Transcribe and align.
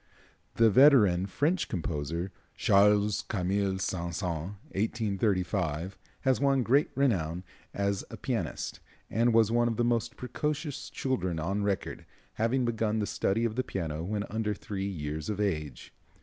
The 0.55 0.71
veteran 0.71 1.27
French 1.27 1.69
composer, 1.69 2.31
Charles 2.55 3.21
Camille 3.21 3.77
Saint 3.77 4.13
Saëns 4.13 4.55
(1835), 4.73 5.95
has 6.21 6.41
won 6.41 6.63
great 6.63 6.89
renown 6.95 7.43
as 7.71 8.03
a 8.09 8.17
pianist, 8.17 8.79
and 9.11 9.31
was 9.31 9.51
one 9.51 9.67
of 9.67 9.77
the 9.77 9.85
most 9.85 10.17
precocious 10.17 10.89
children 10.89 11.39
on 11.39 11.61
record, 11.61 12.07
having 12.33 12.65
begun 12.65 12.97
the 12.97 13.05
study 13.05 13.45
of 13.45 13.55
the 13.55 13.63
piano 13.63 14.03
when 14.03 14.23
under 14.27 14.55
three 14.55 14.87
years 14.87 15.29
of 15.29 15.39
age. 15.39 15.93